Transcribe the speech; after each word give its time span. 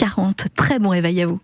6h40. 0.00 0.46
Très 0.56 0.78
bon 0.78 0.90
réveil 0.90 1.22
à 1.22 1.26
vous. 1.26 1.40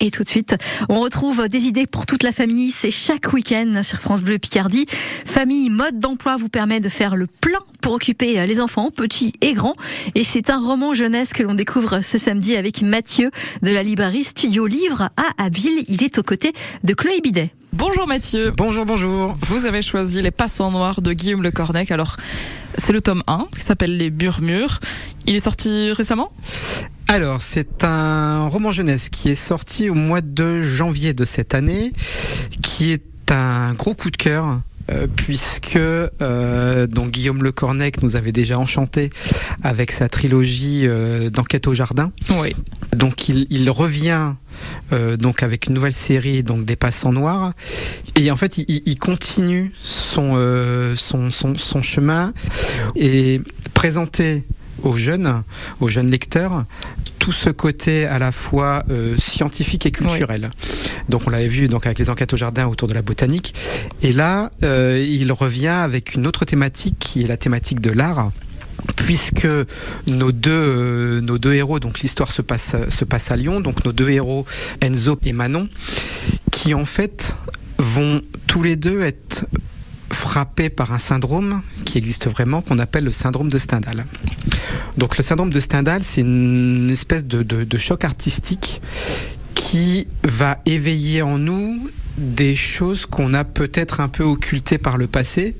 Et 0.00 0.10
tout 0.10 0.24
de 0.24 0.28
suite, 0.28 0.56
on 0.88 0.98
retrouve 0.98 1.48
des 1.48 1.66
idées 1.66 1.86
pour 1.86 2.06
toute 2.06 2.24
la 2.24 2.32
famille. 2.32 2.70
C'est 2.72 2.90
chaque 2.90 3.32
week-end 3.32 3.82
sur 3.84 4.00
France 4.00 4.22
Bleu 4.22 4.38
Picardie. 4.38 4.86
Famille 4.88 5.70
mode 5.70 6.00
d'emploi 6.00 6.36
vous 6.36 6.48
permet 6.48 6.80
de 6.80 6.88
faire 6.88 7.14
le 7.14 7.28
plein 7.28 7.60
pour 7.80 7.92
occuper 7.94 8.44
les 8.44 8.60
enfants, 8.60 8.90
petits 8.90 9.32
et 9.40 9.52
grands. 9.52 9.76
Et 10.16 10.24
c'est 10.24 10.50
un 10.50 10.58
roman 10.58 10.92
jeunesse 10.92 11.32
que 11.32 11.44
l'on 11.44 11.54
découvre 11.54 12.00
ce 12.00 12.18
samedi 12.18 12.56
avec 12.56 12.82
Mathieu 12.82 13.30
de 13.62 13.70
la 13.70 13.84
librairie 13.84 14.24
Studio 14.24 14.66
Livre 14.66 15.10
à 15.16 15.44
Abbeville. 15.44 15.84
Il 15.86 16.02
est 16.02 16.18
aux 16.18 16.24
côtés 16.24 16.52
de 16.82 16.94
Chloé 16.94 17.20
Bidet. 17.22 17.52
Bonjour 17.72 18.08
Mathieu. 18.08 18.52
Bonjour, 18.56 18.84
bonjour. 18.84 19.34
Vous 19.46 19.66
avez 19.66 19.82
choisi 19.82 20.20
Les 20.20 20.32
Passants 20.32 20.72
Noirs 20.72 21.00
de 21.00 21.12
Guillaume 21.12 21.44
Le 21.44 21.52
Cornec. 21.52 21.92
Alors, 21.92 22.16
c'est 22.76 22.92
le 22.92 23.00
tome 23.00 23.22
1 23.28 23.46
qui 23.56 23.64
s'appelle 23.64 23.96
Les 23.96 24.10
Murmures. 24.10 24.80
Il 25.26 25.36
est 25.36 25.40
sorti 25.40 25.92
récemment? 25.92 26.32
Alors, 27.12 27.42
c'est 27.42 27.84
un 27.84 28.48
roman 28.48 28.72
jeunesse 28.72 29.10
qui 29.10 29.28
est 29.28 29.34
sorti 29.34 29.90
au 29.90 29.94
mois 29.94 30.22
de 30.22 30.62
janvier 30.62 31.12
de 31.12 31.26
cette 31.26 31.54
année, 31.54 31.92
qui 32.62 32.90
est 32.90 33.30
un 33.30 33.74
gros 33.74 33.94
coup 33.94 34.10
de 34.10 34.16
cœur. 34.16 34.60
Euh, 34.90 35.06
puisque 35.14 35.76
euh, 35.76 36.86
donc 36.88 37.12
Guillaume 37.12 37.44
Le 37.44 37.52
Cornec 37.52 38.02
nous 38.02 38.16
avait 38.16 38.32
déjà 38.32 38.58
enchanté 38.58 39.10
avec 39.62 39.92
sa 39.92 40.08
trilogie 40.08 40.86
euh, 40.86 41.30
d'enquête 41.30 41.68
au 41.68 41.74
jardin. 41.74 42.10
Oui. 42.30 42.52
Donc 42.96 43.28
il, 43.28 43.70
revient 43.70 44.32
donc 45.18 45.42
avec 45.44 45.66
une 45.66 45.74
nouvelle 45.74 45.92
série 45.92 46.42
donc 46.42 46.64
des 46.64 46.76
passants 46.76 47.12
noirs 47.12 47.52
et 48.16 48.30
en 48.30 48.36
fait 48.36 48.58
il, 48.58 48.98
continue 48.98 49.72
son, 49.82 50.34
son, 50.96 51.30
son, 51.30 51.56
son 51.56 51.82
chemin 51.82 52.34
et 52.96 53.40
présenter 53.72 54.44
aux 54.82 54.96
jeunes, 54.96 55.42
aux 55.80 55.88
jeunes 55.88 56.10
lecteurs, 56.10 56.64
tout 57.22 57.30
ce 57.30 57.50
côté 57.50 58.04
à 58.04 58.18
la 58.18 58.32
fois 58.32 58.82
euh, 58.90 59.16
scientifique 59.16 59.86
et 59.86 59.92
culturel. 59.92 60.50
Donc 61.08 61.22
on 61.28 61.30
l'avait 61.30 61.46
vu 61.46 61.68
donc 61.68 61.86
avec 61.86 62.00
les 62.00 62.10
enquêtes 62.10 62.32
au 62.32 62.36
jardin 62.36 62.66
autour 62.66 62.88
de 62.88 62.94
la 62.94 63.02
botanique, 63.02 63.54
et 64.02 64.12
là 64.12 64.50
euh, 64.64 65.00
il 65.08 65.30
revient 65.30 65.68
avec 65.68 66.14
une 66.14 66.26
autre 66.26 66.44
thématique 66.44 66.96
qui 66.98 67.22
est 67.22 67.28
la 67.28 67.36
thématique 67.36 67.80
de 67.80 67.92
l'art 67.92 68.32
puisque 68.96 69.46
nos 70.08 70.32
deux 70.32 70.50
euh, 70.50 71.20
nos 71.20 71.38
deux 71.38 71.54
héros 71.54 71.78
donc 71.78 72.00
l'histoire 72.00 72.32
se 72.32 72.42
passe 72.42 72.74
se 72.88 73.04
passe 73.04 73.30
à 73.30 73.36
Lyon. 73.36 73.60
Donc 73.60 73.84
nos 73.84 73.92
deux 73.92 74.10
héros 74.10 74.44
Enzo 74.80 75.16
et 75.24 75.32
Manon 75.32 75.68
qui 76.50 76.74
en 76.74 76.84
fait 76.84 77.36
vont 77.78 78.20
tous 78.48 78.64
les 78.64 78.74
deux 78.74 79.00
être 79.02 79.46
frappés 80.32 80.70
par 80.70 80.94
un 80.94 80.98
syndrome 80.98 81.60
qui 81.84 81.98
existe 81.98 82.26
vraiment 82.26 82.62
qu'on 82.62 82.78
appelle 82.78 83.04
le 83.04 83.12
syndrome 83.12 83.50
de 83.50 83.58
Stendhal. 83.58 84.06
Donc 84.96 85.18
le 85.18 85.22
syndrome 85.22 85.50
de 85.50 85.60
Stendhal, 85.60 86.02
c'est 86.02 86.22
une 86.22 86.88
espèce 86.90 87.26
de, 87.26 87.76
choc 87.76 88.02
artistique 88.02 88.80
qui 89.52 90.06
va 90.24 90.58
éveiller 90.64 91.20
en 91.20 91.36
nous 91.36 91.86
des 92.16 92.54
choses 92.54 93.04
qu'on 93.04 93.34
a 93.34 93.44
peut-être 93.44 94.00
un 94.00 94.08
peu 94.08 94.24
occultées 94.24 94.78
par 94.78 94.96
le 94.96 95.06
passé 95.06 95.54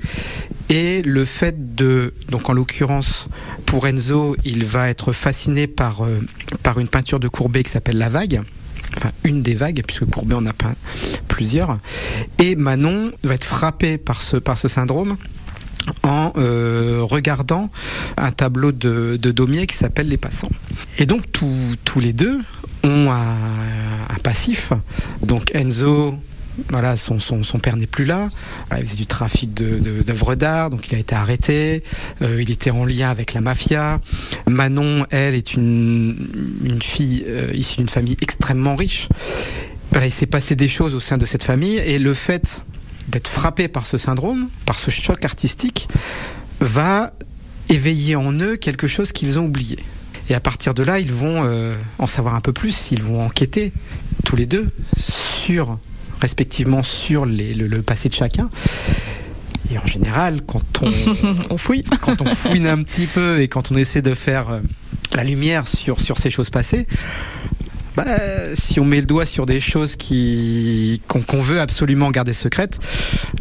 et 0.71 1.03
le 1.03 1.27
fait 1.27 1.75
de 1.75 2.15
donc 2.31 2.49
en 2.49 2.55
l'occurrence 2.55 3.27
pour 3.67 3.87
Enzo 3.87 4.37
il 4.45 4.65
va 4.65 4.89
être 4.89 5.13
fasciné 5.13 5.67
par 5.67 6.05
euh, 6.05 6.21
par 6.63 6.79
une 6.79 6.89
peinture 6.89 7.21
de 7.21 7.29
Courbet 7.29 7.63
qui 7.63 7.71
s'appelle 7.71 7.99
La 7.99 8.09
Vague 8.09 8.43
une 9.25 9.43
des 9.43 9.55
vagues 9.55 9.83
puisque 9.87 10.07
Courbet 10.07 10.35
en 10.35 10.47
a 10.47 10.53
peint 10.53 10.75
plusieurs 11.29 11.79
et 12.39 12.57
Manon 12.57 13.13
va 13.23 13.35
être 13.35 13.45
frappé 13.45 13.99
par 13.99 14.21
ce 14.21 14.37
par 14.37 14.59
ce 14.59 14.69
syndrome 14.69 15.17
en 16.03 16.33
euh, 16.37 17.01
regardant 17.03 17.71
un 18.17 18.31
tableau 18.31 18.73
de, 18.73 19.17
Daumier 19.17 19.67
qui 19.67 19.77
s'appelle 19.77 20.09
Les 20.09 20.17
Passants. 20.17 20.51
Et 20.99 21.07
donc 21.07 21.25
tous 21.33 22.01
les 22.01 22.13
deux 22.13 22.39
ont 22.85 23.11
un, 23.11 24.19
passif. 24.23 24.73
Donc 25.23 25.53
Enzo 25.55 26.15
voilà, 26.69 26.97
son, 26.97 27.19
père 27.61 27.77
n'est 27.77 27.87
plus 27.87 28.05
là. 28.05 28.29
il 28.77 28.87
faisait 28.87 28.97
du 28.97 29.07
trafic 29.07 29.53
d'œuvres 29.55 30.35
d'art, 30.35 30.71
donc 30.71 30.89
il 30.89 30.95
a 30.95 30.99
été 30.99 31.15
arrêté. 31.15 31.83
Euh, 32.21 32.43
il 32.43 32.51
était 32.51 32.71
en 32.71 32.85
lien 32.85 33.11
avec 33.11 33.33
la 33.33 33.41
mafia. 33.41 34.01
Manon, 34.47 35.07
elle, 35.11 35.35
est 35.35 35.55
une, 35.55 36.17
fille 36.83 37.25
euh, 37.27 37.51
issue 37.55 37.79
d'une 37.79 37.89
famille 37.89 38.17
extrêmement 38.21 38.77
riche. 38.77 39.09
il 39.95 40.11
s'est 40.11 40.27
passé 40.27 40.55
des 40.55 40.69
choses 40.69 40.95
au 40.95 41.01
sein 41.01 41.19
de 41.19 41.25
cette 41.25 41.43
famille 41.43 41.77
et 41.77 41.99
le 41.99 42.15
fait 42.15 42.63
d'être 43.09 43.29
frappé 43.29 43.69
par 43.69 43.87
ce 43.87 43.99
syndrome, 43.99 44.49
par 44.67 44.79
ce 44.79 44.91
choc 44.91 45.25
artistique, 45.25 45.89
va 46.61 47.13
éveiller 47.69 48.17
en 48.17 48.33
eux 48.33 48.57
quelque 48.57 48.87
chose 48.87 49.13
qu'ils 49.13 49.39
ont 49.39 49.47
oublié. 49.47 49.79
Et 50.29 50.35
à 50.35 50.41
partir 50.41 50.75
de 50.75 50.83
là, 50.83 51.01
ils 51.01 51.13
vont 51.13 51.45
euh, 51.45 51.75
en 51.99 52.07
savoir 52.07 52.35
un 52.35 52.41
peu 52.41 52.53
plus, 52.53 52.91
ils 52.93 53.03
vont 53.03 53.25
enquêter 53.25 53.73
tous 54.25 54.37
les 54.37 54.47
deux 54.47 54.69
sur, 54.99 55.79
respectivement, 56.23 56.85
sur 56.85 57.27
le, 57.27 57.81
passé 57.83 58.09
de 58.09 58.15
chacun. 58.15 58.49
Et 59.73 59.79
en 59.79 59.87
général, 59.87 60.41
quand 60.47 60.83
on, 60.83 60.93
on 61.51 61.59
fouille, 61.59 61.83
quand 62.01 62.23
on 62.23 62.25
fouine 62.25 62.67
un 62.67 62.83
petit 62.83 63.07
peu 63.07 63.41
et 63.41 63.49
quand 63.49 63.73
on 63.73 63.77
essaie 63.77 64.03
de 64.03 64.15
faire 64.15 64.51
euh, 64.51 64.61
la 65.15 65.25
lumière 65.25 65.67
sur, 65.67 66.01
sur 66.01 66.19
ces 66.19 66.31
choses 66.31 66.49
passées, 66.49 66.87
bah, 67.97 68.05
si 68.55 68.81
on 68.81 68.85
met 68.85 69.01
le 69.01 69.07
doigt 69.07 69.27
sur 69.27 69.47
des 69.47 69.61
choses 69.61 69.97
qui 69.97 71.01
qu'on 71.09 71.43
veut 71.43 71.61
absolument 71.61 72.11
garder 72.11 72.33
secrètes, 72.33 72.79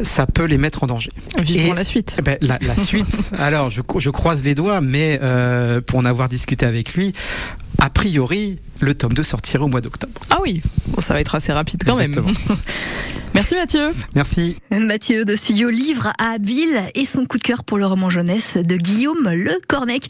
ça 0.02 0.26
peut 0.26 0.44
les 0.44 0.58
mettre 0.58 0.84
en 0.84 0.86
danger. 0.86 1.10
Vivons 1.38 1.74
la 1.74 1.84
suite. 1.84 2.20
Ben, 2.22 2.36
la, 2.40 2.58
suite. 2.76 3.30
alors, 3.38 3.70
je, 3.70 3.80
je, 3.98 4.10
croise 4.10 4.44
les 4.44 4.54
doigts, 4.54 4.80
mais 4.80 5.18
euh, 5.22 5.80
pour 5.80 5.98
en 5.98 6.04
avoir 6.04 6.28
discuté 6.28 6.66
avec 6.66 6.94
lui, 6.94 7.12
a 7.78 7.90
priori, 7.90 8.60
le 8.80 8.94
tome 8.94 9.12
2 9.12 9.22
sortira 9.22 9.64
au 9.64 9.68
mois 9.68 9.80
d'octobre. 9.80 10.20
Ah 10.30 10.38
oui, 10.42 10.62
ça 10.98 11.14
va 11.14 11.20
être 11.20 11.34
assez 11.34 11.52
rapide 11.52 11.82
quand 11.84 11.96
même. 11.96 12.14
Merci 13.34 13.54
Mathieu. 13.54 13.92
Merci. 14.14 14.56
Mathieu 14.70 15.24
de 15.24 15.36
Studio 15.36 15.70
Livre 15.70 16.12
à 16.18 16.32
Abbeville 16.34 16.82
et 16.94 17.06
son 17.06 17.24
coup 17.24 17.38
de 17.38 17.42
cœur 17.42 17.64
pour 17.64 17.78
le 17.78 17.86
roman 17.86 18.10
jeunesse 18.10 18.58
de 18.58 18.76
Guillaume 18.76 19.30
Le 19.32 19.58
Cornec. 19.68 20.06